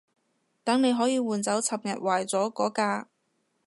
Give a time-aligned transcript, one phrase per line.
[0.63, 3.07] 等你可以換走尋日壞咗嗰架